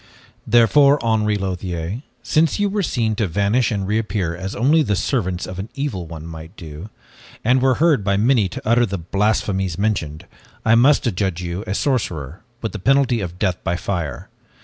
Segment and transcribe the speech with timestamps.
[0.47, 4.95] "Therefore, Henri Lothiere, since you were seen to vanish and to reappear as only the
[4.95, 6.89] servants of the evil one might do,
[7.43, 10.25] and were heard by many to utter the blasphemies mentioned,
[10.65, 14.27] I must adjudge you a sorcerer with the penalty of death by fire.